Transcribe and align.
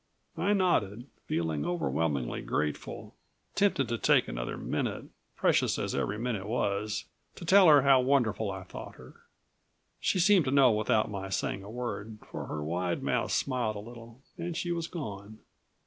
I 0.39 0.53
nodded, 0.53 1.05
feeling 1.27 1.63
overwhelmingly 1.63 2.41
grateful, 2.41 3.13
tempted 3.53 3.87
to 3.87 3.99
take 3.99 4.27
another 4.27 4.57
minute 4.57 5.05
precious 5.35 5.77
as 5.77 5.93
every 5.93 6.17
minute 6.17 6.47
was 6.47 7.05
to 7.35 7.45
tell 7.45 7.67
how 7.83 8.01
wonderful 8.01 8.49
I 8.49 8.63
thought 8.63 8.95
her. 8.95 9.17
She 9.99 10.17
seemed 10.19 10.45
to 10.45 10.49
know 10.51 10.71
without 10.71 11.11
my 11.11 11.29
saying 11.29 11.61
a 11.63 11.69
word, 11.69 12.17
for 12.31 12.47
her 12.47 12.63
wide 12.63 13.03
mouth 13.03 13.29
smiled 13.31 13.75
a 13.75 13.79
little 13.79 14.21
and 14.39 14.57
she 14.57 14.71
was 14.71 14.87
gone. 14.87 15.37